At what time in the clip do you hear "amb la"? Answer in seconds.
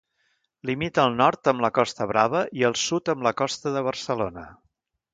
1.53-1.71, 3.17-3.37